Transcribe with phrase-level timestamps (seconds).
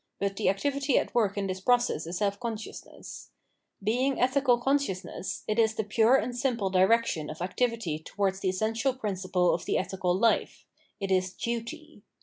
[0.17, 3.29] But the activity at work in this process is self consciousness.
[3.83, 7.41] Being ethical consciousness, it is the 460 461 Ethical Action pure and simple direction of
[7.43, 10.63] activity towards the essential principle of the ethical hfe—
[10.99, 12.01] it is Duty.